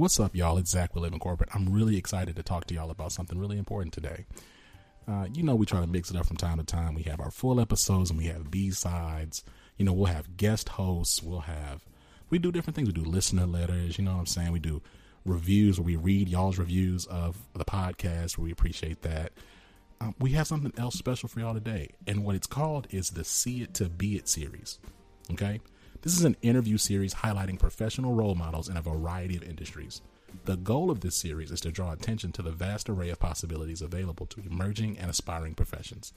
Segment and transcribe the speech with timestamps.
[0.00, 0.56] What's up, y'all?
[0.56, 1.50] It's Zach with Living Corporate.
[1.54, 4.24] I'm really excited to talk to y'all about something really important today.
[5.06, 6.94] Uh, you know, we try to mix it up from time to time.
[6.94, 9.44] We have our full episodes and we have B sides.
[9.76, 11.22] You know, we'll have guest hosts.
[11.22, 11.84] We'll have,
[12.30, 12.88] we do different things.
[12.88, 13.98] We do listener letters.
[13.98, 14.52] You know what I'm saying?
[14.52, 14.80] We do
[15.26, 18.38] reviews where we read y'all's reviews of the podcast.
[18.38, 19.32] We appreciate that.
[20.00, 21.90] Um, we have something else special for y'all today.
[22.06, 24.78] And what it's called is the See It to Be It series.
[25.30, 25.60] Okay?
[26.02, 30.00] This is an interview series highlighting professional role models in a variety of industries.
[30.46, 33.82] The goal of this series is to draw attention to the vast array of possibilities
[33.82, 36.14] available to emerging and aspiring professions,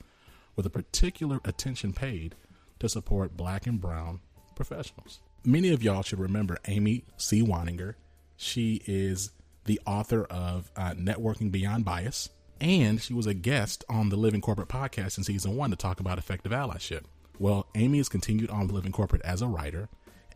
[0.56, 2.34] with a particular attention paid
[2.78, 4.20] to support black and brown
[4.54, 5.20] professionals.
[5.44, 7.42] Many of y'all should remember Amy C.
[7.42, 7.94] Waninger.
[8.38, 9.32] She is
[9.66, 14.40] the author of uh, Networking Beyond Bias, and she was a guest on the Living
[14.40, 17.02] Corporate podcast in season one to talk about effective allyship.
[17.38, 19.88] Well, Amy has continued on Living Corporate as a writer,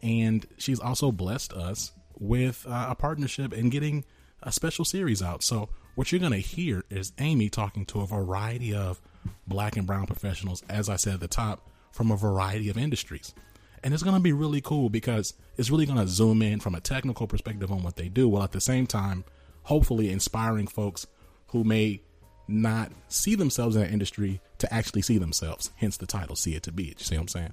[0.02, 4.04] and she's also blessed us with uh, a partnership and getting
[4.42, 5.42] a special series out.
[5.42, 9.00] So, what you're going to hear is Amy talking to a variety of
[9.46, 13.34] black and brown professionals, as I said at the top, from a variety of industries.
[13.82, 16.74] And it's going to be really cool because it's really going to zoom in from
[16.74, 19.24] a technical perspective on what they do, while at the same time,
[19.64, 21.06] hopefully inspiring folks
[21.48, 22.00] who may
[22.46, 25.70] not see themselves in that industry to actually see themselves.
[25.76, 27.00] Hence the title, See It to Be It.
[27.00, 27.52] You see what I'm saying?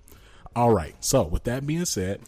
[0.55, 0.95] All right.
[0.99, 2.21] So, with that being said,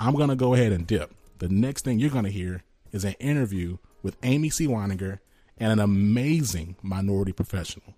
[0.00, 1.12] I'm going to go ahead and dip.
[1.38, 4.66] The next thing you're going to hear is an interview with Amy C.
[4.66, 5.18] Waninger
[5.58, 7.94] and an amazing minority professional.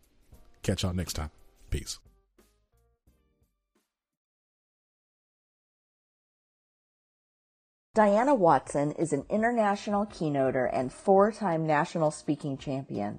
[0.63, 1.31] Catch y'all next time.
[1.71, 1.99] Peace.
[7.95, 13.19] Diana Watson is an international keynoter and four time national speaking champion.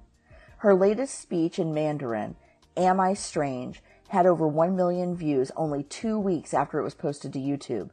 [0.58, 2.36] Her latest speech in Mandarin,
[2.76, 7.32] Am I Strange, had over 1 million views only two weeks after it was posted
[7.32, 7.90] to YouTube.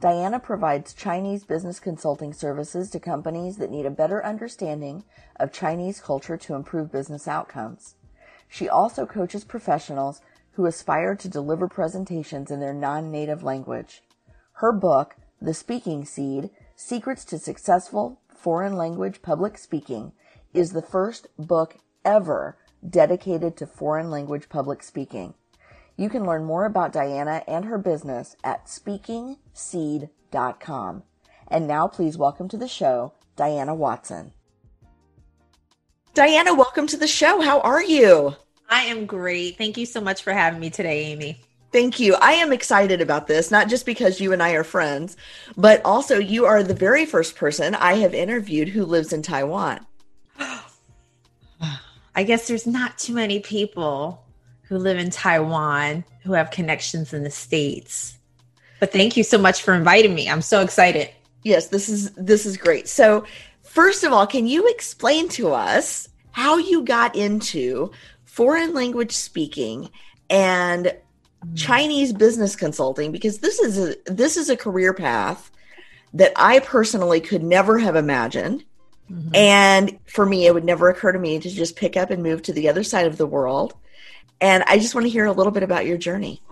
[0.00, 5.04] Diana provides Chinese business consulting services to companies that need a better understanding
[5.36, 7.96] of Chinese culture to improve business outcomes.
[8.48, 10.20] She also coaches professionals
[10.52, 14.02] who aspire to deliver presentations in their non-native language.
[14.54, 20.12] Her book, The Speaking Seed, Secrets to Successful Foreign Language Public Speaking,
[20.52, 22.56] is the first book ever
[22.88, 25.34] dedicated to foreign language public speaking.
[25.96, 31.02] You can learn more about Diana and her business at speakingseed.com.
[31.48, 34.32] And now please welcome to the show, Diana Watson.
[36.14, 37.40] Diana, welcome to the show.
[37.40, 38.34] How are you?
[38.68, 39.58] I am great.
[39.58, 41.40] Thank you so much for having me today, Amy.
[41.72, 42.16] Thank you.
[42.20, 45.16] I am excited about this, not just because you and I are friends,
[45.56, 49.86] but also you are the very first person I have interviewed who lives in Taiwan.
[52.20, 54.22] I guess there's not too many people
[54.64, 58.18] who live in Taiwan who have connections in the States.
[58.78, 60.28] But thank you so much for inviting me.
[60.28, 61.08] I'm so excited.
[61.44, 62.90] Yes, this is this is great.
[62.90, 63.24] So,
[63.62, 67.90] first of all, can you explain to us how you got into
[68.26, 69.88] foreign language speaking
[70.28, 70.94] and
[71.42, 71.56] mm.
[71.56, 75.50] Chinese business consulting because this is a this is a career path
[76.12, 78.66] that I personally could never have imagined.
[79.10, 79.34] Mm-hmm.
[79.34, 82.42] And for me, it would never occur to me to just pick up and move
[82.42, 83.74] to the other side of the world.
[84.40, 86.42] And I just want to hear a little bit about your journey.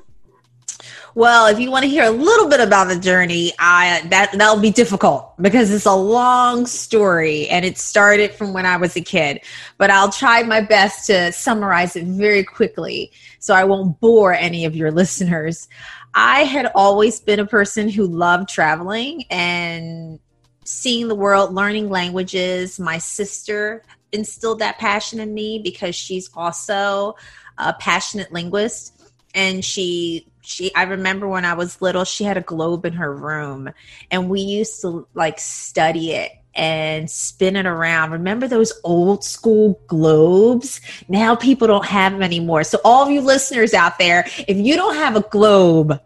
[1.14, 4.60] Well, if you want to hear a little bit about the journey, I that that'll
[4.60, 9.00] be difficult because it's a long story and it started from when I was a
[9.00, 9.40] kid.
[9.78, 14.64] But I'll try my best to summarize it very quickly so I won't bore any
[14.64, 15.68] of your listeners.
[16.14, 20.20] I had always been a person who loved traveling and
[20.68, 22.78] seeing the world, learning languages.
[22.78, 27.16] My sister instilled that passion in me because she's also
[27.56, 29.00] a passionate linguist
[29.34, 33.14] and she she I remember when I was little she had a globe in her
[33.14, 33.70] room
[34.10, 38.10] and we used to like study it and spin it around.
[38.12, 40.80] Remember those old school globes?
[41.08, 42.64] Now people don't have them anymore.
[42.64, 46.00] So all of you listeners out there, if you don't have a globe,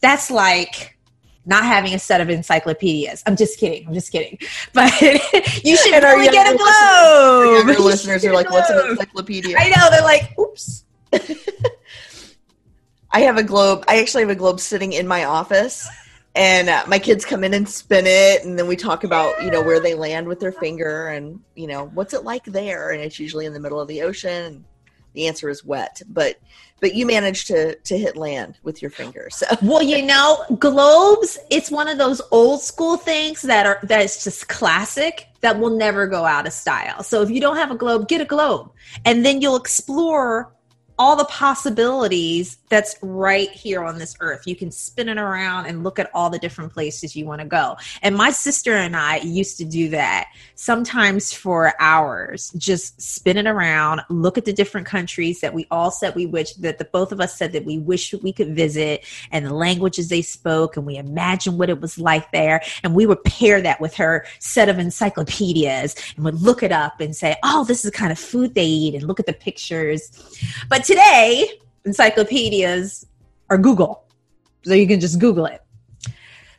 [0.00, 0.95] that's like
[1.46, 3.22] not having a set of encyclopedias.
[3.24, 3.86] I'm just kidding.
[3.86, 4.38] I'm just kidding.
[4.72, 4.92] But
[5.64, 7.66] you should really get a globe.
[7.68, 9.88] Your listeners are like, "What's an encyclopedia?" I know.
[9.90, 10.84] They're like, "Oops."
[13.12, 13.84] I have a globe.
[13.88, 15.88] I actually have a globe sitting in my office,
[16.34, 19.50] and uh, my kids come in and spin it, and then we talk about you
[19.50, 23.00] know where they land with their finger, and you know what's it like there, and
[23.00, 24.64] it's usually in the middle of the ocean.
[25.14, 26.36] The answer is wet, but
[26.80, 29.36] but you managed to to hit land with your fingers.
[29.36, 29.46] So.
[29.62, 31.38] Well, you know, globes.
[31.50, 35.76] It's one of those old school things that are that is just classic that will
[35.76, 37.02] never go out of style.
[37.02, 38.70] So if you don't have a globe, get a globe,
[39.04, 40.52] and then you'll explore
[40.98, 44.46] all the possibilities that's right here on this earth.
[44.46, 47.46] You can spin it around and look at all the different places you want to
[47.46, 47.76] go.
[48.02, 53.46] And my sister and I used to do that sometimes for hours, just spin it
[53.46, 57.12] around, look at the different countries that we all said we wish that the both
[57.12, 60.86] of us said that we wish we could visit and the languages they spoke and
[60.86, 62.62] we imagine what it was like there.
[62.82, 67.00] And we would pair that with her set of encyclopedias and would look it up
[67.00, 69.32] and say, oh, this is the kind of food they eat and look at the
[69.32, 70.10] pictures.
[70.68, 71.50] But today,
[71.84, 73.06] encyclopedias
[73.50, 74.04] are Google.
[74.64, 75.60] So you can just Google it.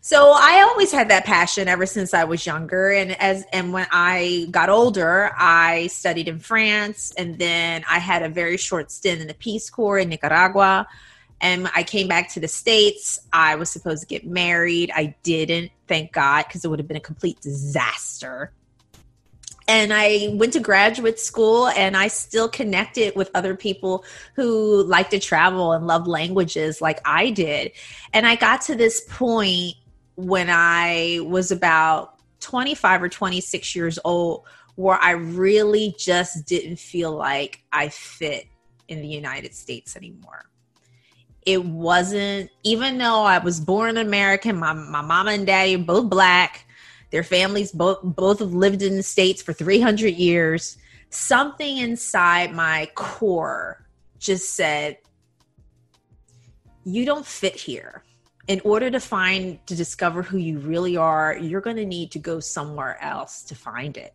[0.01, 3.87] So I always had that passion ever since I was younger and as and when
[3.91, 9.19] I got older, I studied in France and then I had a very short stint
[9.19, 10.87] in the Peace Corps in Nicaragua.
[11.39, 13.19] And I came back to the States.
[13.31, 14.91] I was supposed to get married.
[14.95, 18.51] I didn't, thank God, because it would have been a complete disaster
[19.67, 24.05] and I went to graduate school and I still connected with other people
[24.35, 27.73] who like to travel and love languages like I did.
[28.13, 29.75] And I got to this point
[30.15, 37.11] when I was about 25 or 26 years old where I really just didn't feel
[37.11, 38.45] like I fit
[38.87, 40.45] in the United States anymore.
[41.45, 46.66] It wasn't, even though I was born American, my, my mama and daddy both black
[47.11, 50.77] their families both both have lived in the states for 300 years.
[51.09, 53.87] Something inside my core
[54.19, 54.97] just said,
[56.83, 58.03] "You don't fit here."
[58.47, 62.19] In order to find to discover who you really are, you're going to need to
[62.19, 64.13] go somewhere else to find it.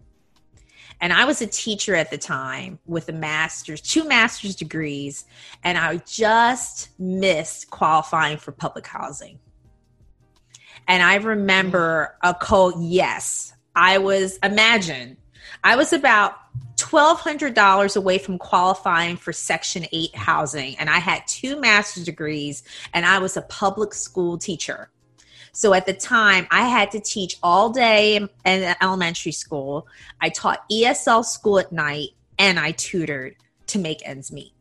[1.01, 5.25] And I was a teacher at the time with a master's, two master's degrees,
[5.65, 9.39] and I just missed qualifying for public housing.
[10.89, 15.17] And I remember a code, yes, I was, imagine,
[15.65, 16.35] I was about
[16.77, 20.77] $1,200 away from qualifying for Section 8 housing.
[20.79, 22.63] And I had two master's degrees
[22.93, 24.91] and I was a public school teacher.
[25.53, 29.87] So at the time, I had to teach all day in, in elementary school.
[30.21, 33.37] I taught ESL school at night and I tutored
[33.69, 34.53] to make ends meet.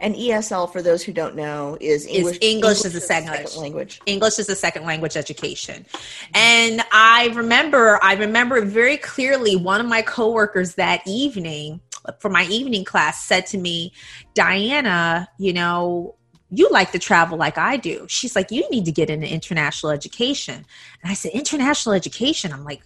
[0.00, 3.32] And ESL, for those who don't know, is English, is English, English as a second,
[3.32, 4.00] second language.
[4.06, 5.86] English is a second language education.
[6.34, 11.80] And I remember, I remember very clearly one of my coworkers that evening
[12.20, 13.92] for my evening class said to me,
[14.34, 16.14] Diana, you know,
[16.50, 18.06] you like to travel like I do.
[18.08, 20.64] She's like, you need to get into international education.
[21.02, 22.52] And I said, international education?
[22.52, 22.82] I'm like,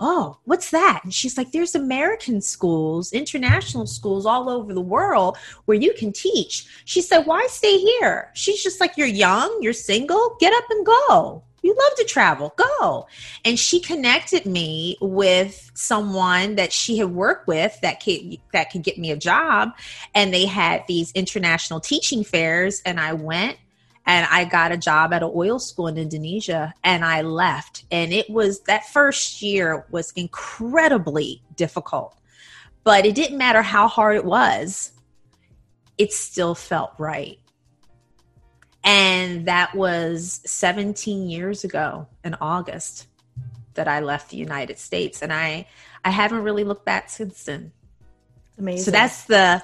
[0.00, 1.00] oh, what's that?
[1.04, 5.36] And she's like, there's American schools, international schools all over the world
[5.66, 6.66] where you can teach.
[6.84, 8.30] She said, why stay here?
[8.34, 11.42] She's just like, you're young, you're single, get up and go.
[11.62, 13.06] You love to travel, go.
[13.42, 18.82] And she connected me with someone that she had worked with that could that could
[18.82, 19.70] get me a job.
[20.14, 23.56] And they had these international teaching fairs, and I went
[24.06, 27.84] and I got a job at an oil school in Indonesia and I left.
[27.90, 32.14] And it was that first year was incredibly difficult.
[32.82, 34.92] But it didn't matter how hard it was,
[35.96, 37.38] it still felt right.
[38.82, 43.06] And that was 17 years ago in August
[43.72, 45.22] that I left the United States.
[45.22, 45.66] And I
[46.04, 47.72] I haven't really looked back since then.
[48.58, 48.84] Amazing.
[48.84, 49.62] So that's the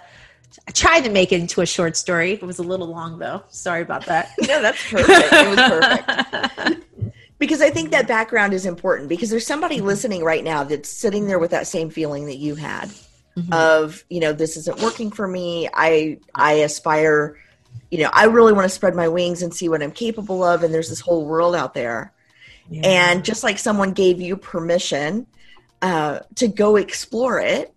[0.66, 2.32] I tried to make it into a short story.
[2.32, 3.42] It was a little long though.
[3.48, 4.32] Sorry about that.
[4.40, 5.32] no, that's perfect.
[5.32, 6.84] It was perfect.
[7.38, 9.86] because I think that background is important because there's somebody mm-hmm.
[9.86, 12.88] listening right now that's sitting there with that same feeling that you had
[13.36, 13.52] mm-hmm.
[13.52, 15.68] of, you know, this isn't working for me.
[15.72, 17.38] I I aspire,
[17.90, 20.62] you know, I really want to spread my wings and see what I'm capable of
[20.62, 22.12] and there's this whole world out there.
[22.68, 22.82] Yeah.
[22.84, 25.26] And just like someone gave you permission
[25.82, 27.72] uh, to go explore it,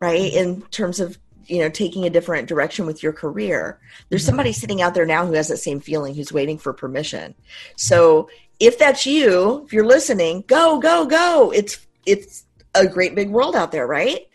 [0.00, 0.32] right?
[0.32, 0.38] Mm-hmm.
[0.38, 3.78] In terms of you know taking a different direction with your career.
[4.08, 4.28] There's mm-hmm.
[4.28, 7.34] somebody sitting out there now who has that same feeling who's waiting for permission.
[7.76, 8.28] So
[8.60, 11.52] if that's you if you're listening go go go.
[11.54, 12.44] It's it's
[12.74, 14.28] a great big world out there right?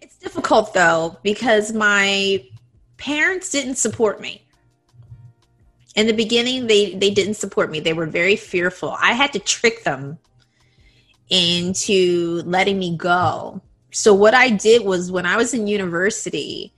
[0.00, 2.44] It's difficult though because my
[2.96, 4.46] parents didn't support me.
[5.96, 7.80] In the beginning they they didn't support me.
[7.80, 8.96] They were very fearful.
[9.00, 10.18] I had to trick them
[11.30, 13.60] into letting me go
[13.94, 16.72] so what I did was when I was in university,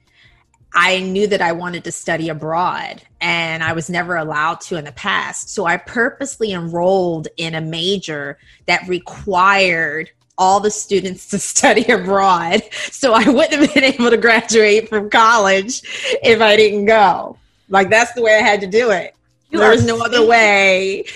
[0.75, 4.85] I knew that I wanted to study abroad and I was never allowed to in
[4.85, 5.49] the past.
[5.49, 12.63] So I purposely enrolled in a major that required all the students to study abroad.
[12.91, 15.81] So I wouldn't have been able to graduate from college
[16.23, 17.39] if I didn't go.
[17.71, 19.15] Like that's the way I had to do it.
[19.49, 21.07] You there was no other way.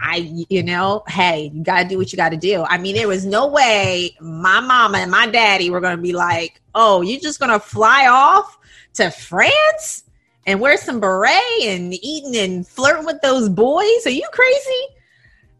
[0.00, 2.64] I, you know, hey, you got to do what you got to do.
[2.64, 6.12] I mean, there was no way my mama and my daddy were going to be
[6.12, 8.58] like, oh, you're just going to fly off
[8.94, 10.04] to France
[10.46, 14.06] and wear some beret and eating and flirting with those boys?
[14.06, 14.86] Are you crazy?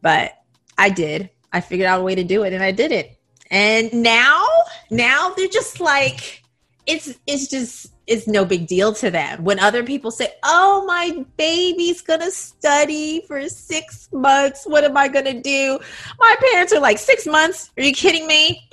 [0.00, 0.32] But
[0.78, 1.30] I did.
[1.52, 3.18] I figured out a way to do it and I did it.
[3.50, 4.46] And now,
[4.90, 6.42] now they're just like,
[6.86, 9.44] it's, it's just, is no big deal to them.
[9.44, 14.64] When other people say, "Oh, my baby's going to study for 6 months.
[14.66, 15.78] What am I going to do?"
[16.18, 17.70] My parents are like, "6 months?
[17.78, 18.68] Are you kidding me?"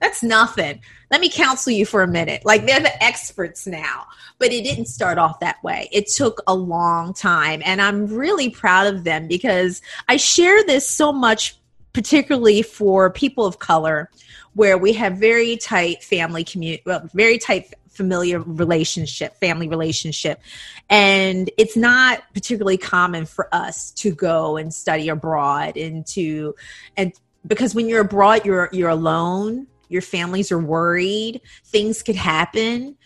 [0.00, 0.80] That's nothing.
[1.12, 2.44] Let me counsel you for a minute.
[2.44, 4.06] Like they're the experts now.
[4.38, 5.88] But it didn't start off that way.
[5.92, 10.88] It took a long time and I'm really proud of them because I share this
[10.88, 11.56] so much
[11.92, 14.10] particularly for people of color
[14.54, 20.40] where we have very tight family community well, very tight familiar relationship, family relationship.
[20.88, 26.54] And it's not particularly common for us to go and study abroad and to
[26.96, 27.12] and
[27.46, 32.96] because when you're abroad you're you're alone, your families are worried, things could happen.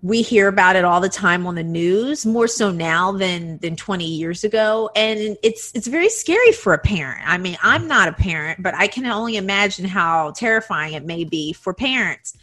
[0.00, 3.74] We hear about it all the time on the news, more so now than than
[3.74, 7.20] 20 years ago, and it's it's very scary for a parent.
[7.26, 11.24] I mean, I'm not a parent, but I can only imagine how terrifying it may
[11.24, 12.36] be for parents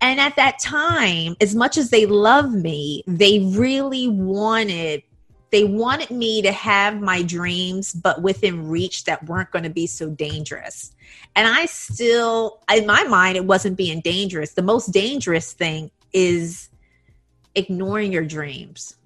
[0.00, 5.02] and at that time, as much as they love me, they really wanted
[5.50, 9.86] they wanted me to have my dreams but within reach that weren't going to be
[9.86, 10.92] so dangerous.
[11.36, 14.54] And I still in my mind it wasn't being dangerous.
[14.54, 16.70] The most dangerous thing is
[17.54, 18.96] ignoring your dreams,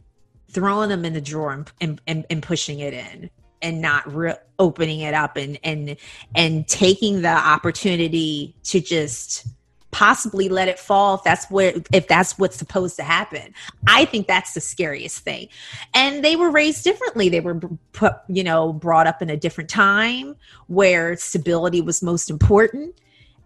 [0.51, 3.29] throwing them in the drawer and, and, and pushing it in
[3.61, 5.97] and not re- opening it up and and
[6.35, 9.47] and taking the opportunity to just
[9.91, 13.55] possibly let it fall if that's where if that's what's supposed to happen.
[13.87, 15.49] I think that's the scariest thing.
[15.95, 17.29] And they were raised differently.
[17.29, 17.61] They were
[17.93, 22.95] put you know brought up in a different time where stability was most important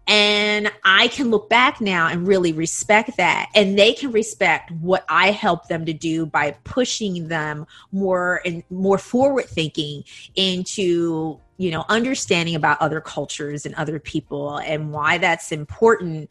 [0.05, 3.49] and I can look back now and really respect that.
[3.55, 8.63] And they can respect what I help them to do by pushing them more and
[8.69, 10.03] more forward thinking
[10.35, 16.29] into, you know, understanding about other cultures and other people and why that's important,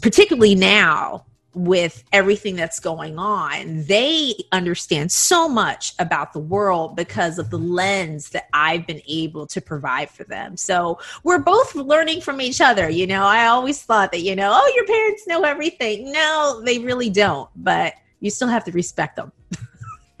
[0.00, 1.26] particularly now
[1.58, 3.84] with everything that's going on.
[3.84, 9.46] They understand so much about the world because of the lens that I've been able
[9.48, 10.56] to provide for them.
[10.56, 12.88] So we're both learning from each other.
[12.88, 16.12] You know, I always thought that, you know, oh, your parents know everything.
[16.12, 19.32] No, they really don't, but you still have to respect them.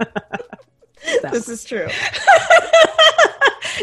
[0.00, 1.30] so.
[1.30, 1.86] This is true.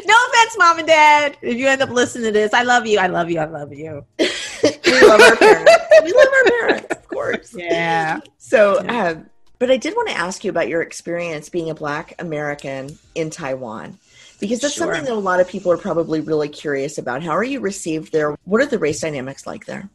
[0.06, 1.38] no offense, mom and dad.
[1.42, 3.00] If you end up listening to this, I love you.
[3.00, 3.40] I love you.
[3.40, 4.06] I love you.
[4.20, 5.72] we love our parents.
[6.04, 6.96] we love our parents,
[7.32, 7.56] course.
[7.58, 8.20] Yeah.
[8.38, 9.30] So, um,
[9.60, 13.30] but I did want to ask you about your experience being a Black American in
[13.30, 13.98] Taiwan.
[14.40, 14.88] Because that's sure.
[14.88, 17.24] something that a lot of people are probably really curious about.
[17.24, 18.36] How are you received there?
[18.44, 19.90] What are the race dynamics like there?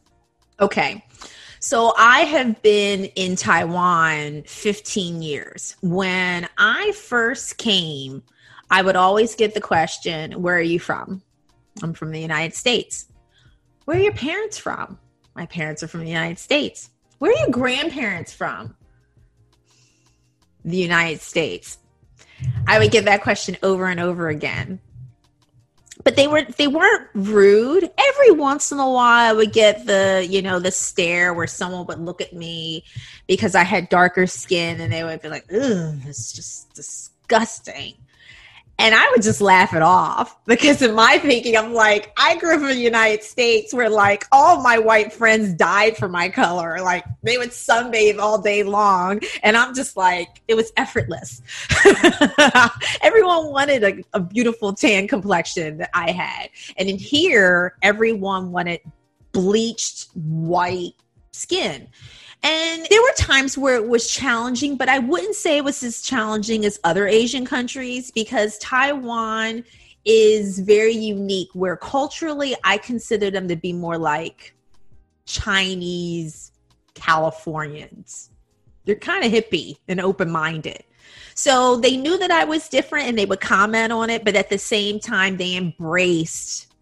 [0.59, 1.05] Okay.
[1.59, 5.75] So I have been in Taiwan 15 years.
[5.83, 8.23] When I first came,
[8.71, 11.21] I would always get the question, Where are you from?
[11.83, 13.05] I'm from the United States.
[13.85, 14.97] Where are your parents from?
[15.35, 16.89] My parents are from the United States.
[17.21, 18.75] Where are your grandparents from?
[20.65, 21.77] The United States.
[22.65, 24.79] I would get that question over and over again.
[26.03, 27.87] But they were they weren't rude.
[27.95, 31.85] Every once in a while I would get the, you know, the stare where someone
[31.85, 32.85] would look at me
[33.27, 37.97] because I had darker skin and they would be like, "Ugh, it's just disgusting."
[38.81, 42.55] And I would just laugh it off because in my thinking, I'm like, I grew
[42.55, 46.81] up in the United States where like all my white friends died for my color.
[46.81, 49.21] Like they would sunbathe all day long.
[49.43, 51.43] And I'm just like, it was effortless.
[53.03, 56.49] everyone wanted a, a beautiful tan complexion that I had.
[56.75, 58.79] And in here, everyone wanted
[59.31, 60.95] bleached white
[61.33, 61.87] skin.
[62.43, 66.01] And there were times where it was challenging, but I wouldn't say it was as
[66.01, 69.63] challenging as other Asian countries because Taiwan
[70.05, 74.55] is very unique, where culturally I consider them to be more like
[75.25, 76.51] Chinese
[76.95, 78.31] Californians.
[78.85, 80.83] They're kind of hippie and open minded.
[81.35, 84.49] So they knew that I was different and they would comment on it, but at
[84.49, 86.73] the same time, they embraced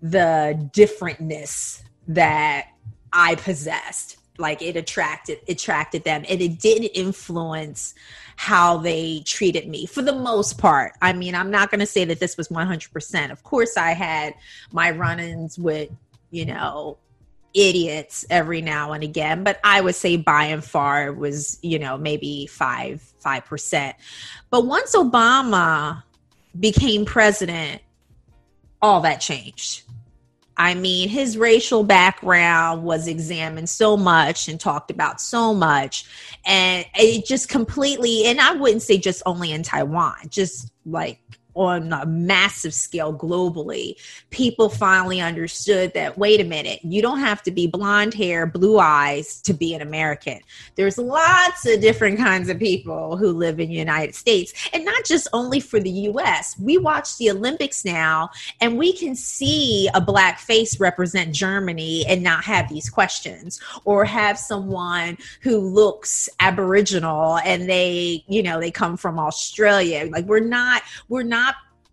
[0.00, 2.68] the differentness that
[3.12, 7.94] I possessed like it attracted attracted them and it didn't influence
[8.36, 10.92] how they treated me for the most part.
[11.02, 14.34] I mean i'm not going to say that this was 100% of course i had
[14.72, 15.90] my run-ins with
[16.30, 16.98] you know
[17.52, 21.80] idiots every now and again but i would say by and far it was you
[21.80, 23.94] know maybe 5 5%
[24.50, 26.04] but once obama
[26.58, 27.82] became president,
[28.82, 29.82] all that changed.
[30.60, 36.04] I mean, his racial background was examined so much and talked about so much.
[36.44, 41.18] And it just completely, and I wouldn't say just only in Taiwan, just like
[41.54, 43.96] on a massive scale globally,
[44.30, 48.78] people finally understood that wait a minute, you don't have to be blonde hair, blue
[48.78, 50.40] eyes to be an American.
[50.76, 55.04] There's lots of different kinds of people who live in the United States, and not
[55.04, 56.58] just only for the US.
[56.58, 58.30] We watch the Olympics now,
[58.60, 64.04] and we can see a black face represent Germany and not have these questions, or
[64.04, 70.08] have someone who looks Aboriginal and they, you know, they come from Australia.
[70.10, 71.49] Like we're not, we're not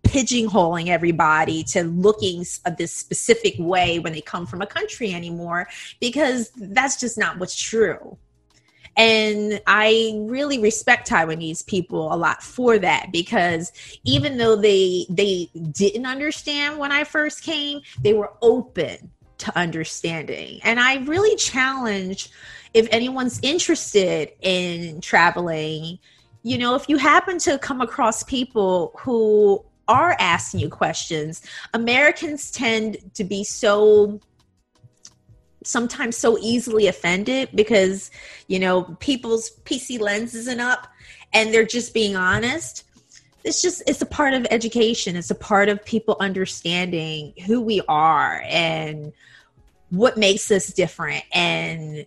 [0.08, 5.68] pigeonholing everybody to looking uh, this specific way when they come from a country anymore
[6.00, 8.16] because that's just not what's true.
[8.96, 13.70] And I really respect Taiwanese people a lot for that because
[14.04, 20.58] even though they they didn't understand when I first came, they were open to understanding.
[20.64, 22.28] And I really challenge
[22.74, 25.98] if anyone's interested in traveling,
[26.42, 31.42] you know, if you happen to come across people who are asking you questions,
[31.74, 34.20] Americans tend to be so
[35.64, 38.10] sometimes so easily offended because
[38.46, 40.88] you know people's PC lens isn't up
[41.32, 42.84] and they're just being honest.
[43.44, 45.16] It's just it's a part of education.
[45.16, 49.12] It's a part of people understanding who we are and
[49.90, 52.06] what makes us different and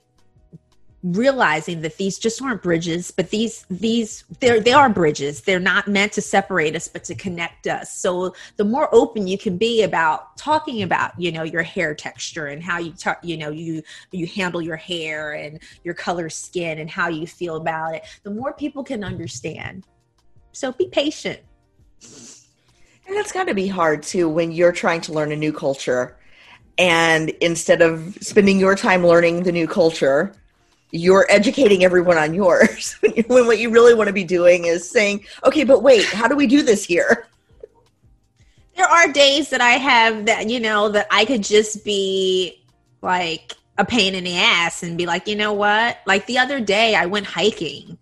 [1.04, 5.42] realizing that these just aren't bridges but these these they're they are bridges.
[5.42, 7.98] They're not meant to separate us but to connect us.
[7.98, 12.48] So the more open you can be about talking about you know your hair texture
[12.48, 13.82] and how you talk you know you
[14.12, 18.32] you handle your hair and your color skin and how you feel about it the
[18.32, 19.88] more people can understand.
[20.52, 21.40] So be patient.
[23.08, 26.18] And that's got to be hard too when you're trying to learn a new culture
[26.78, 30.34] and instead of spending your time learning the new culture
[30.92, 32.96] you're educating everyone on yours.
[33.28, 36.36] When what you really want to be doing is saying okay but wait how do
[36.36, 37.28] we do this here?
[38.76, 42.64] There are days that i have that you know that i could just be
[43.02, 46.00] like a pain in the ass and be like you know what?
[46.06, 47.98] Like the other day i went hiking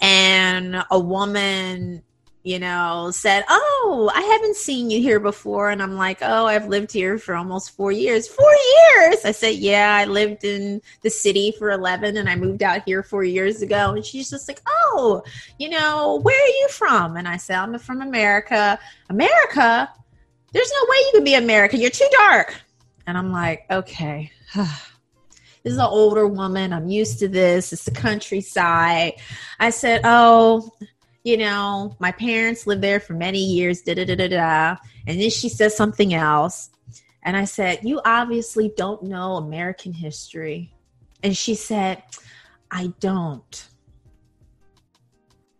[0.00, 2.02] and a woman
[2.44, 5.70] you know, said, Oh, I haven't seen you here before.
[5.70, 8.28] And I'm like, Oh, I've lived here for almost four years.
[8.28, 9.24] Four years.
[9.24, 13.02] I said, Yeah, I lived in the city for 11 and I moved out here
[13.02, 13.94] four years ago.
[13.94, 15.22] And she's just like, Oh,
[15.58, 17.16] you know, where are you from?
[17.16, 18.78] And I said, I'm from America.
[19.08, 19.90] America?
[20.52, 21.78] There's no way you could be America.
[21.78, 22.54] You're too dark.
[23.06, 24.30] And I'm like, Okay.
[24.54, 24.68] this
[25.72, 26.74] is an older woman.
[26.74, 27.72] I'm used to this.
[27.72, 29.14] It's the countryside.
[29.58, 30.70] I said, Oh,
[31.24, 34.76] you know, my parents lived there for many years, da da da da da.
[35.06, 36.70] And then she says something else.
[37.22, 40.72] And I said, You obviously don't know American history.
[41.22, 42.02] And she said,
[42.70, 43.68] I don't.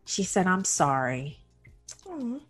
[0.04, 1.38] She said, I'm sorry.
[2.06, 2.40] Aww.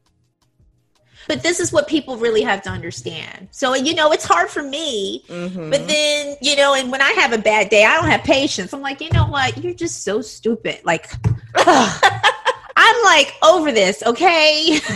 [1.28, 3.48] But this is what people really have to understand.
[3.50, 5.24] So, you know, it's hard for me.
[5.28, 5.70] Mm-hmm.
[5.70, 8.74] But then, you know, and when I have a bad day, I don't have patience.
[8.74, 9.56] I'm like, you know what?
[9.62, 10.80] You're just so stupid.
[10.84, 11.10] Like,
[12.94, 14.78] I'm like over this, okay?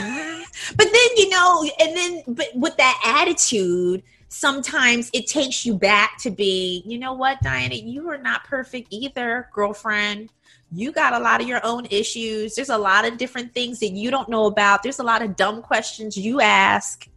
[0.77, 6.19] but then, you know, and then, but with that attitude, sometimes it takes you back
[6.19, 10.31] to be, you know what, Diana, you are not perfect either, girlfriend.
[10.71, 12.55] You got a lot of your own issues.
[12.55, 14.83] There's a lot of different things that you don't know about.
[14.83, 17.09] There's a lot of dumb questions you ask.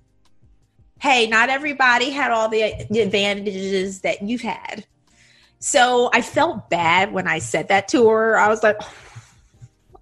[1.00, 4.86] Hey, not everybody had all the advantages that you've had.
[5.60, 8.38] So I felt bad when I said that to her.
[8.38, 8.78] I was like,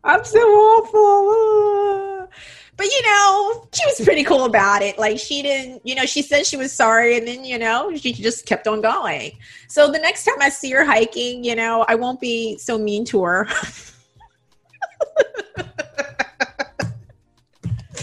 [0.04, 2.30] I'm so awful.
[2.78, 4.98] But you know, she was pretty cool about it.
[4.98, 8.14] Like she didn't, you know, she said she was sorry and then, you know, she
[8.14, 9.38] just kept on going.
[9.68, 13.04] So the next time I see her hiking, you know, I won't be so mean
[13.06, 13.48] to her.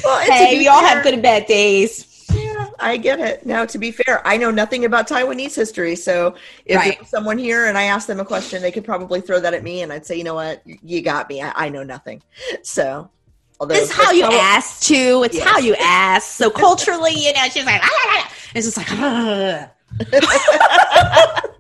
[0.04, 2.15] well, hey, we all have good and bad days.
[2.78, 3.46] I get it.
[3.46, 5.96] Now, to be fair, I know nothing about Taiwanese history.
[5.96, 6.34] So
[6.64, 6.96] if right.
[6.98, 9.62] there's someone here and I ask them a question, they could probably throw that at
[9.62, 10.62] me and I'd say, you know what?
[10.64, 11.42] You got me.
[11.42, 12.22] I, I know nothing.
[12.62, 13.10] So
[13.60, 15.22] although it's how you probably, ask too.
[15.24, 15.48] It's yes.
[15.48, 16.26] how you ask.
[16.28, 19.70] So culturally, you know, she's like, ah, it's just like, ah.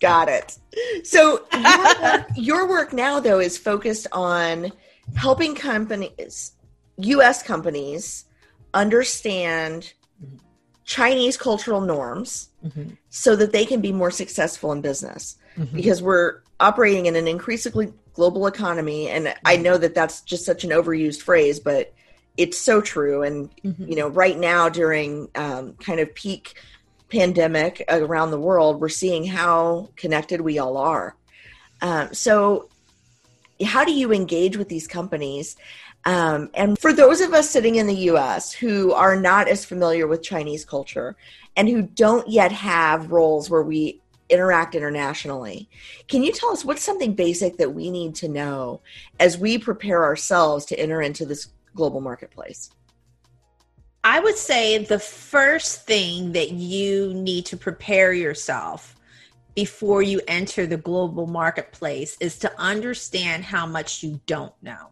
[0.00, 0.58] got it.
[1.04, 4.72] So your work, your work now, though, is focused on
[5.16, 6.52] helping companies,
[6.98, 7.42] U.S.
[7.42, 8.24] companies,
[8.74, 9.92] understand
[10.84, 12.90] Chinese cultural norms mm-hmm.
[13.10, 15.36] so that they can be more successful in business.
[15.56, 15.76] Mm-hmm.
[15.76, 19.08] Because we're operating in an increasingly global economy.
[19.08, 21.92] And I know that that's just such an overused phrase, but
[22.36, 23.22] it's so true.
[23.22, 23.88] And, mm-hmm.
[23.88, 26.54] you know, right now during um, kind of peak
[27.10, 31.16] pandemic around the world, we're seeing how connected we all are.
[31.82, 32.68] Um, so,
[33.64, 35.56] how do you engage with these companies?
[36.04, 40.06] Um, and for those of us sitting in the US who are not as familiar
[40.06, 41.16] with Chinese culture
[41.56, 45.68] and who don't yet have roles where we interact internationally,
[46.06, 48.80] can you tell us what's something basic that we need to know
[49.20, 52.70] as we prepare ourselves to enter into this global marketplace?
[54.04, 58.94] I would say the first thing that you need to prepare yourself
[59.54, 64.90] before you enter the global marketplace is to understand how much you don't know.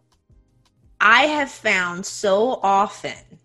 [0.99, 3.39] I have found so often,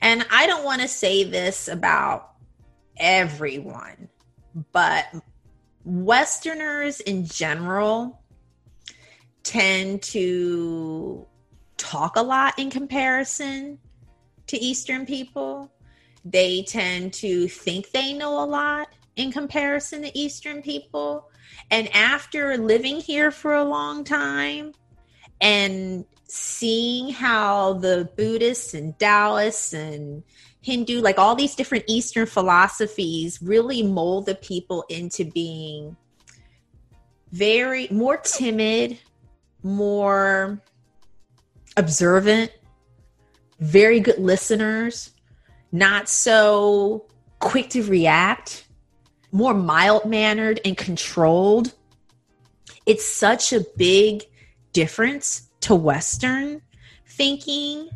[0.00, 2.32] and I don't want to say this about
[2.96, 4.08] everyone,
[4.72, 5.06] but
[5.84, 8.22] Westerners in general
[9.42, 11.26] tend to
[11.76, 13.78] talk a lot in comparison
[14.46, 15.72] to Eastern people.
[16.24, 21.30] They tend to think they know a lot in comparison to Eastern people.
[21.70, 24.72] And after living here for a long time
[25.40, 30.22] and seeing how the Buddhists and Taoists and
[30.60, 35.96] Hindu, like all these different Eastern philosophies, really mold the people into being
[37.32, 38.98] very more timid,
[39.62, 40.60] more
[41.76, 42.52] observant,
[43.60, 45.10] very good listeners,
[45.72, 47.06] not so
[47.38, 48.66] quick to react,
[49.32, 51.72] more mild mannered and controlled.
[52.86, 54.24] It's such a big
[54.72, 56.62] difference to Western
[57.06, 57.88] thinking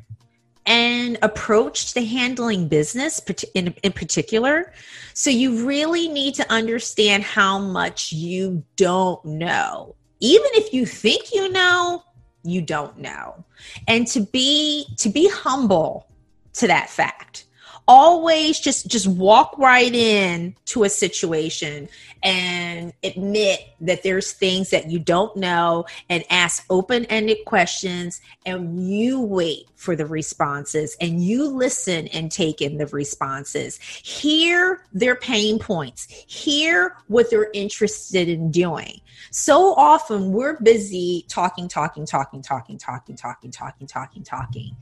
[0.66, 3.20] and approach to handling business
[3.54, 4.72] in, in particular.
[5.14, 9.94] So you really need to understand how much you don't know.
[10.20, 12.04] Even if you think you know,
[12.44, 13.44] you don't know.
[13.88, 16.08] And to be to be humble
[16.54, 17.46] to that fact
[17.88, 21.88] always just just walk right in to a situation
[22.22, 29.20] and admit that there's things that you don't know and ask open-ended questions and you
[29.20, 33.78] wait for the responses and you listen and take in the responses.
[33.80, 36.06] Hear their pain points.
[36.28, 39.00] Hear what they're interested in doing.
[39.32, 44.76] So often we're busy talking talking talking talking talking talking talking talking talking.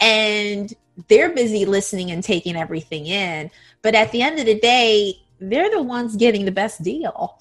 [0.00, 0.72] And
[1.08, 3.50] they're busy listening and taking everything in.
[3.82, 7.40] But at the end of the day, they're the ones getting the best deal.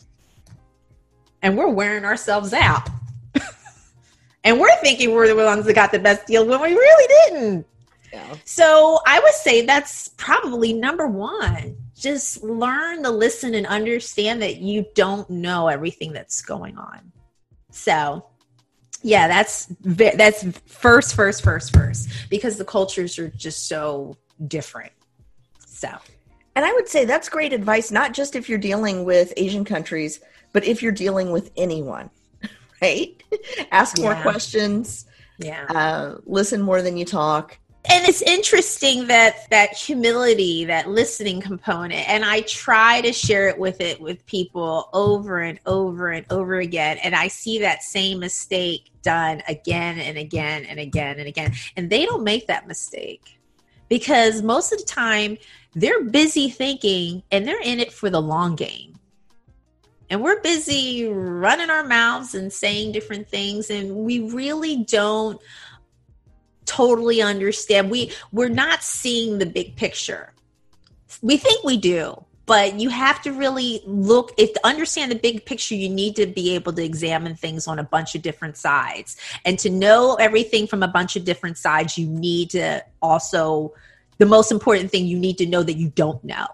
[1.42, 2.90] And we're wearing ourselves out.
[4.44, 7.68] and we're thinking we're the ones that got the best deal when we really didn't.
[8.12, 8.36] Yeah.
[8.46, 11.76] So I would say that's probably number one.
[11.96, 17.12] Just learn to listen and understand that you don't know everything that's going on.
[17.72, 18.26] So
[19.04, 24.92] yeah that's that's first first first first because the cultures are just so different.
[25.66, 25.90] So.
[26.56, 30.20] And i would say that's great advice not just if you're dealing with asian countries
[30.52, 32.10] but if you're dealing with anyone
[32.82, 33.22] right?
[33.72, 34.04] Ask yeah.
[34.04, 35.08] more questions
[35.40, 35.66] yeah.
[35.70, 37.58] uh, listen more than you talk
[37.90, 43.58] and it's interesting that that humility that listening component and i try to share it
[43.58, 48.20] with it with people over and over and over again and i see that same
[48.20, 53.40] mistake done again and again and again and again and they don't make that mistake.
[53.90, 55.38] Because most of the time
[55.76, 58.96] they're busy thinking and they're in it for the long game.
[60.10, 65.40] And we're busy running our mouths and saying different things and we really don't
[66.66, 67.90] totally understand.
[67.90, 70.34] We we're not seeing the big picture.
[71.22, 75.46] We think we do, but you have to really look if to understand the big
[75.46, 79.18] picture you need to be able to examine things on a bunch of different sides
[79.46, 83.74] and to know everything from a bunch of different sides you need to also
[84.18, 86.48] the most important thing you need to know that you don't know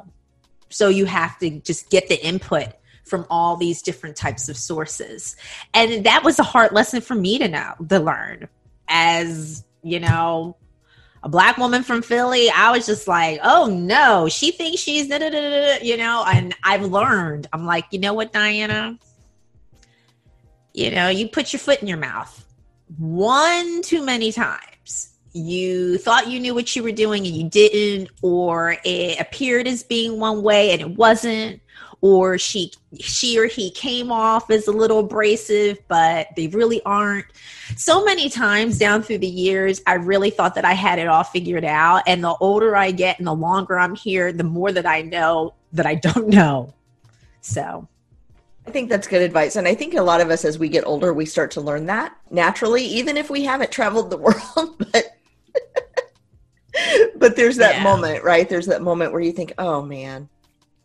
[0.69, 2.67] so you have to just get the input
[3.03, 5.35] from all these different types of sources
[5.73, 8.47] and that was a hard lesson for me to know to learn
[8.87, 10.55] as you know,
[11.23, 15.97] a black woman from Philly, I was just like, oh no, she thinks she's, you
[15.97, 18.97] know, and I've learned, I'm like, you know what, Diana?
[20.73, 22.45] You know, you put your foot in your mouth
[22.97, 25.09] one too many times.
[25.33, 29.83] You thought you knew what you were doing and you didn't, or it appeared as
[29.83, 31.61] being one way and it wasn't,
[32.01, 37.25] or she she or he came off as a little abrasive but they really aren't
[37.75, 41.23] so many times down through the years, I really thought that I had it all
[41.23, 42.03] figured out.
[42.07, 45.53] And the older I get and the longer I'm here, the more that I know
[45.73, 46.73] that I don't know.
[47.41, 47.87] So
[48.67, 49.55] I think that's good advice.
[49.55, 51.85] And I think a lot of us, as we get older, we start to learn
[51.87, 54.17] that naturally, even if we haven't traveled the
[54.57, 54.75] world.
[54.91, 55.15] but
[57.15, 57.83] but there's that yeah.
[57.83, 58.47] moment, right?
[58.47, 60.29] There's that moment where you think, oh man,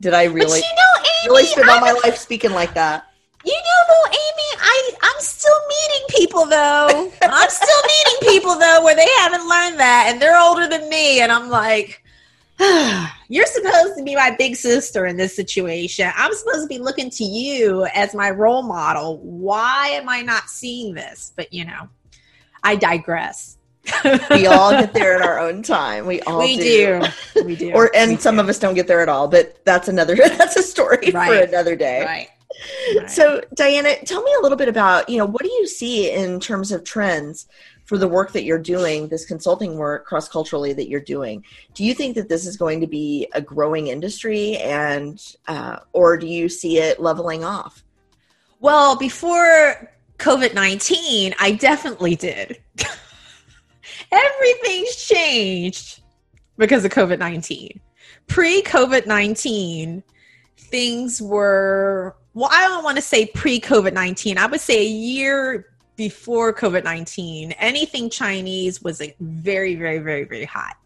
[0.05, 3.11] did I really, you know, Amy, really spend all my life speaking like that?
[3.43, 7.11] You know, though, Amy, I I'm still meeting people though.
[7.23, 11.23] I'm still meeting people though where they haven't learned that, and they're older than me,
[11.23, 12.05] and I'm like,
[13.29, 16.13] you're supposed to be my big sister in this situation.
[16.15, 19.21] I'm supposed to be looking to you as my role model.
[19.21, 21.33] Why am I not seeing this?
[21.35, 21.89] But you know,
[22.63, 23.57] I digress.
[24.31, 26.07] We all get there in our own time.
[26.07, 27.03] We all we do.
[27.35, 27.45] do.
[27.45, 27.73] We do.
[27.73, 28.41] or and we some do.
[28.41, 29.29] of us don't get there at all.
[29.29, 30.15] But that's another.
[30.17, 31.29] That's a story right.
[31.29, 32.05] for another day.
[32.05, 32.29] Right.
[32.97, 33.11] Right.
[33.11, 36.41] So, Diana, tell me a little bit about, you know, what do you see in
[36.41, 37.47] terms of trends
[37.85, 41.45] for the work that you're doing, this consulting work cross culturally that you're doing?
[41.75, 46.17] Do you think that this is going to be a growing industry, and uh, or
[46.17, 47.83] do you see it leveling off?
[48.61, 52.59] Well, before COVID nineteen, I definitely did.
[54.15, 56.03] Everything's changed
[56.57, 57.81] because of COVID nineteen.
[58.27, 60.03] Pre COVID nineteen,
[60.57, 64.39] things were well, I don't want to say pre COVID 19.
[64.39, 70.25] I would say a year before COVID 19, anything Chinese was like very, very, very,
[70.25, 70.77] very hot.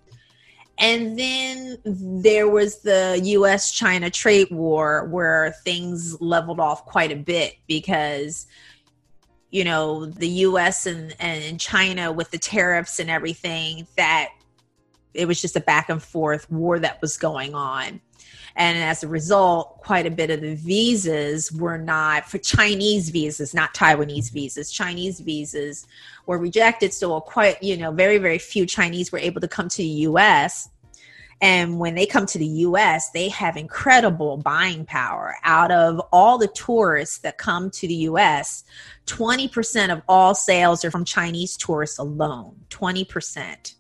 [0.79, 7.17] And then there was the US China trade war where things leveled off quite a
[7.17, 8.47] bit because,
[9.51, 14.29] you know, the US and, and China with the tariffs and everything, that
[15.15, 18.01] it was just a back and forth war that was going on.
[18.57, 23.55] And as a result, quite a bit of the visas were not for Chinese visas,
[23.55, 24.73] not Taiwanese visas.
[24.73, 25.87] Chinese visas
[26.27, 26.93] were rejected.
[26.93, 30.69] So, quite, you know, very, very few Chinese were able to come to the US.
[31.41, 35.37] And when they come to the US, they have incredible buying power.
[35.45, 38.65] Out of all the tourists that come to the US,
[39.07, 42.57] 20% of all sales are from Chinese tourists alone.
[42.71, 43.75] 20%.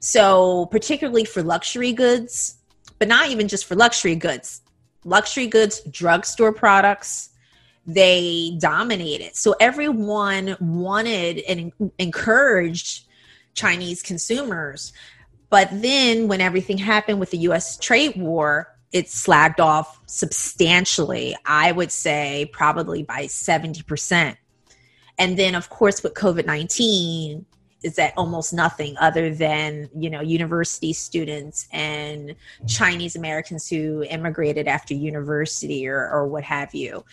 [0.00, 2.56] So, particularly for luxury goods,
[2.98, 4.60] but not even just for luxury goods.
[5.04, 7.30] Luxury goods, drugstore products,
[7.86, 9.34] they dominated.
[9.36, 13.06] So everyone wanted and encouraged
[13.54, 14.92] Chinese consumers.
[15.52, 21.36] But then when everything happened with the US trade war, it slagged off substantially.
[21.44, 24.34] I would say probably by 70%.
[25.18, 27.44] And then, of course, with COVID 19,
[27.82, 34.68] is at almost nothing other than you know university students and chinese americans who immigrated
[34.68, 37.04] after university or, or what have you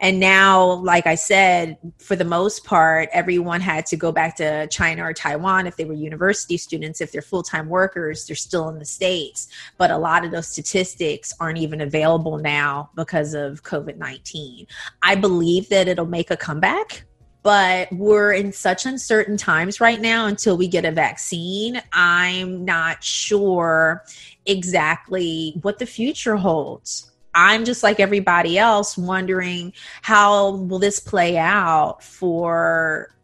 [0.00, 4.66] and now like i said for the most part everyone had to go back to
[4.68, 8.78] china or taiwan if they were university students if they're full-time workers they're still in
[8.78, 14.66] the states but a lot of those statistics aren't even available now because of covid-19
[15.02, 17.04] i believe that it'll make a comeback
[17.42, 21.80] but we're in such uncertain times right now until we get a vaccine.
[21.92, 24.04] I'm not sure
[24.44, 27.10] exactly what the future holds.
[27.34, 33.14] I'm just like everybody else wondering how will this play out for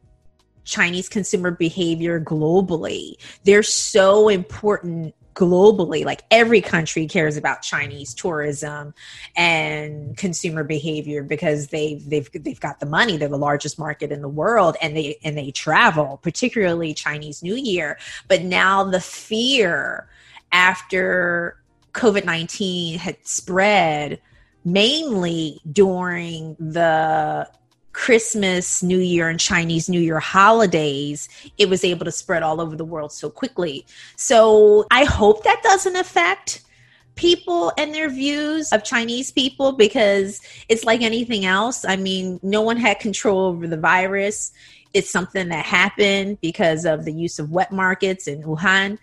[0.65, 3.17] Chinese consumer behavior globally.
[3.45, 6.05] They're so important globally.
[6.05, 8.95] Like every country cares about chinese tourism
[9.37, 13.17] and consumer behavior because they've they've they've got the money.
[13.17, 17.57] They're the largest market in the world and they and they travel particularly chinese new
[17.57, 17.99] year.
[18.29, 20.09] But now the fear
[20.53, 21.59] after
[21.95, 24.21] covid-19 had spread
[24.65, 27.49] mainly during the
[27.95, 32.77] Christmas, New Year, and Chinese New Year holidays, it was able to spread all over
[32.77, 33.87] the world so quickly.
[34.17, 36.63] So I hope that doesn't affect
[37.15, 41.85] people and their views of Chinese people because it's like anything else.
[41.85, 44.53] I mean, no one had control over the virus.
[44.93, 48.99] It's something that happened because of the use of wet markets in Wuhan.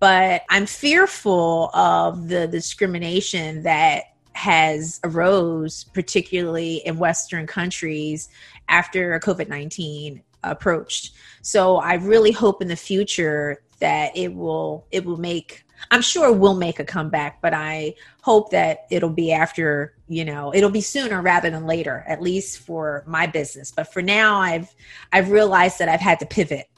[0.00, 8.28] But I'm fearful of the discrimination that has arose, particularly in Western countries
[8.68, 11.14] after COVID 19 approached.
[11.42, 16.32] So I really hope in the future that it will it will make I'm sure
[16.32, 20.80] we'll make a comeback, but I hope that it'll be after, you know, it'll be
[20.80, 23.70] sooner rather than later, at least for my business.
[23.70, 24.74] But for now I've
[25.12, 26.68] I've realized that I've had to pivot.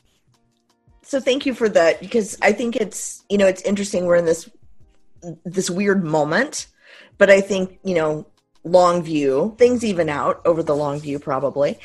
[1.10, 4.26] So thank you for that because I think it's, you know, it's interesting we're in
[4.26, 4.48] this
[5.44, 6.68] this weird moment
[7.18, 8.26] but I think, you know,
[8.62, 11.78] long view, things even out over the long view probably.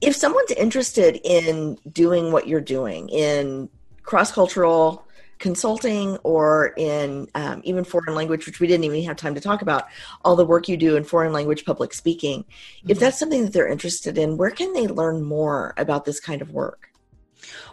[0.00, 3.68] if someone's interested in doing what you're doing in
[4.04, 5.04] cross cultural
[5.40, 9.60] consulting or in um, even foreign language, which we didn't even have time to talk
[9.60, 9.88] about,
[10.24, 12.44] all the work you do in foreign language public speaking.
[12.44, 12.90] Mm-hmm.
[12.90, 16.40] If that's something that they're interested in, where can they learn more about this kind
[16.40, 16.88] of work?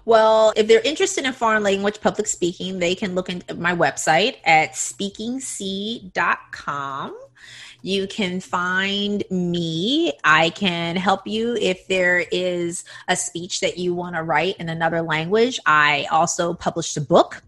[0.06, 4.38] Well, if they're interested in foreign language public speaking, they can look at my website
[4.46, 7.20] at speakingseed.com.
[7.82, 10.14] You can find me.
[10.24, 14.70] I can help you if there is a speech that you want to write in
[14.70, 15.60] another language.
[15.66, 17.44] I also published a book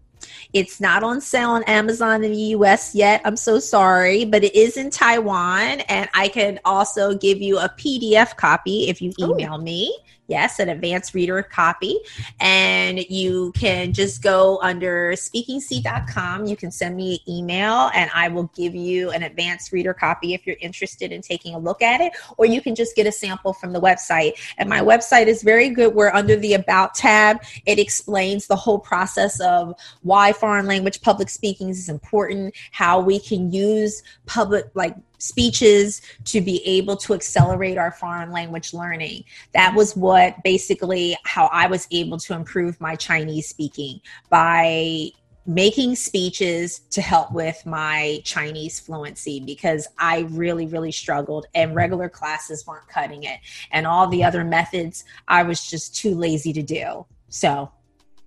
[0.52, 3.20] it's not on sale on Amazon in the US yet.
[3.24, 5.80] I'm so sorry, but it is in Taiwan.
[5.80, 9.30] And I can also give you a PDF copy if you oh.
[9.30, 9.62] email Ooh.
[9.62, 9.98] me
[10.28, 11.98] yes, an advanced reader copy.
[12.38, 16.46] And you can just go under speakingseed.com.
[16.46, 20.34] You can send me an email and I will give you an advanced reader copy
[20.34, 22.12] if you're interested in taking a look at it.
[22.36, 24.34] Or you can just get a sample from the website.
[24.58, 25.94] And my website is very good.
[25.94, 27.38] We're under the About tab.
[27.66, 33.18] It explains the whole process of why foreign language public speaking is important, how we
[33.18, 39.24] can use public, like speeches to be able to accelerate our foreign language learning.
[39.52, 44.00] That was what basically how I was able to improve my Chinese speaking
[44.30, 45.10] by
[45.48, 52.10] making speeches to help with my Chinese fluency because I really, really struggled and regular
[52.10, 53.40] classes weren't cutting it.
[53.70, 57.06] And all the other methods I was just too lazy to do.
[57.30, 57.72] So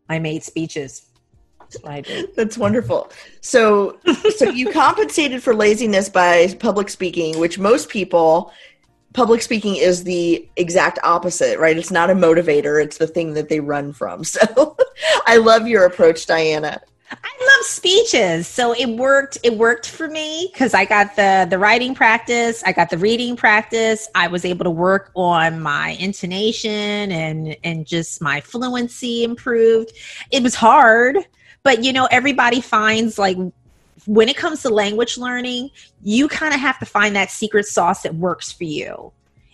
[0.09, 1.10] I made speeches.
[1.85, 2.29] I did.
[2.35, 3.11] That's wonderful.
[3.41, 3.99] So,
[4.35, 8.51] so you compensated for laziness by public speaking, which most people
[9.13, 11.77] public speaking is the exact opposite, right?
[11.77, 14.23] It's not a motivator, it's the thing that they run from.
[14.31, 14.77] So,
[15.25, 16.79] I love your approach, Diana.
[17.11, 18.47] I love speeches.
[18.47, 22.71] So it worked it worked for me cuz I got the the writing practice, I
[22.71, 24.07] got the reading practice.
[24.15, 29.91] I was able to work on my intonation and and just my fluency improved.
[30.31, 31.17] It was hard
[31.63, 33.37] but you know, everybody finds like
[34.05, 35.69] when it comes to language learning,
[36.01, 39.11] you kind of have to find that secret sauce that works for you.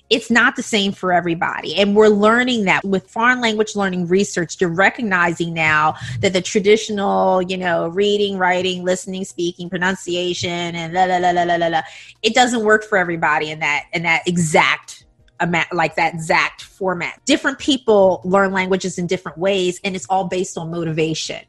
[0.09, 1.75] It's not the same for everybody.
[1.75, 7.41] And we're learning that with foreign language learning research, you're recognizing now that the traditional,
[7.41, 11.81] you know, reading, writing, listening, speaking, pronunciation, and la la la la la la,
[12.23, 15.03] it doesn't work for everybody in that in that exact
[15.41, 17.19] amount, like that exact format.
[17.25, 21.41] Different people learn languages in different ways, and it's all based on motivation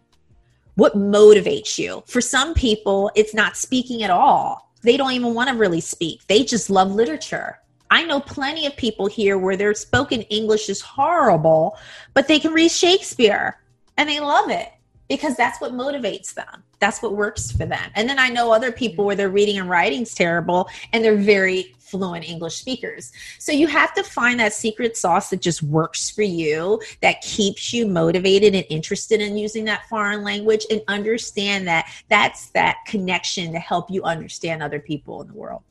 [0.78, 2.04] what motivates you.
[2.06, 4.70] For some people, it's not speaking at all.
[4.82, 6.24] They don't even want to really speak.
[6.28, 7.58] They just love literature.
[7.90, 11.76] I know plenty of people here where their spoken English is horrible,
[12.14, 13.58] but they can read Shakespeare
[13.96, 14.68] and they love it
[15.08, 16.62] because that's what motivates them.
[16.78, 17.90] That's what works for them.
[17.94, 21.74] And then I know other people where their reading and writing's terrible and they're very
[21.78, 23.12] fluent English speakers.
[23.38, 27.72] So you have to find that secret sauce that just works for you, that keeps
[27.72, 33.52] you motivated and interested in using that foreign language and understand that that's that connection
[33.52, 35.62] to help you understand other people in the world.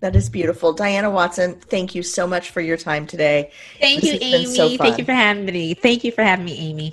[0.00, 0.72] That is beautiful.
[0.72, 3.50] Diana Watson, thank you so much for your time today.
[3.80, 4.46] Thank this you, Amy.
[4.46, 5.74] So thank you for having me.
[5.74, 6.92] Thank you for having me, Amy.